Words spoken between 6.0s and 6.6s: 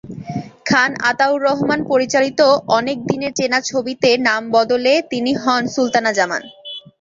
জামান।